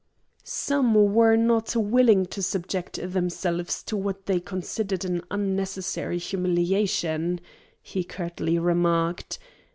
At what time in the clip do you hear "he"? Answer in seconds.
7.83-8.03